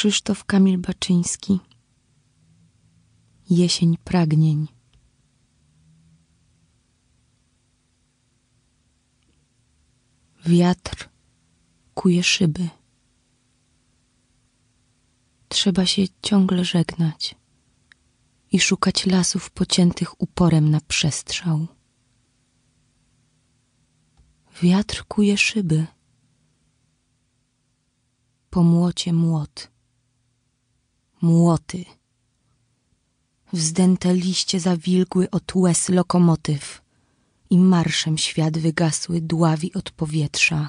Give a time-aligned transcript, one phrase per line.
[0.00, 1.60] Krzysztof Kamil Baczyński
[3.50, 4.66] Jesień pragnień
[10.46, 11.08] Wiatr
[11.94, 12.68] kuje szyby
[15.48, 17.34] Trzeba się ciągle żegnać
[18.52, 21.66] i szukać lasów pociętych uporem na przestrzał.
[24.62, 25.86] Wiatr kuje szyby.
[28.50, 29.70] Po młocie młot.
[31.22, 31.84] Młoty.
[33.52, 36.82] Wzdęte liście zawilgły od łez lokomotyw
[37.50, 40.68] i marszem świat wygasły dławi od powietrza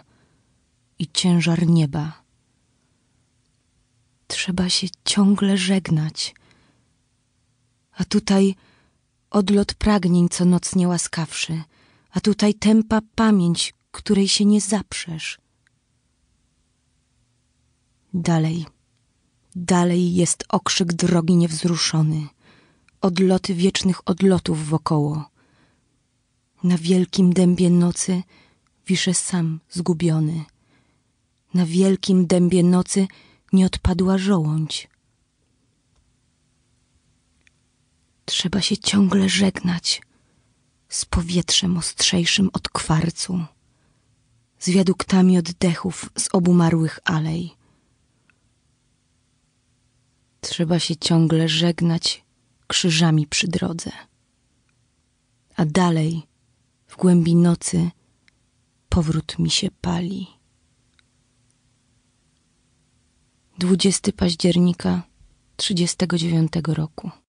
[0.99, 2.21] i ciężar nieba.
[4.27, 6.35] Trzeba się ciągle żegnać.
[7.91, 8.55] A tutaj
[9.29, 11.63] odlot pragnień co noc niełaskawszy,
[12.11, 15.39] a tutaj tępa pamięć, której się nie zaprzesz.
[18.13, 18.65] Dalej,
[19.55, 22.27] dalej jest okrzyk drogi niewzruszony,
[23.01, 25.29] odloty wiecznych odlotów wokoło.
[26.63, 28.23] Na wielkim dębie nocy
[28.87, 30.45] wiszę sam zgubiony.
[31.53, 33.07] Na wielkim dębie nocy
[33.53, 34.89] nie odpadła żołądź.
[38.25, 40.01] Trzeba się ciągle żegnać
[40.89, 43.45] z powietrzem ostrzejszym od kwarcu
[44.59, 47.60] z wiaduktami oddechów z obumarłych alej.
[50.41, 52.23] Trzeba się ciągle żegnać
[52.67, 53.91] krzyżami przy drodze.
[55.55, 56.27] A dalej,
[56.87, 57.91] w głębi nocy,
[58.89, 60.27] powrót mi się pali.
[63.57, 65.03] 20 października
[65.57, 67.11] 39 roku.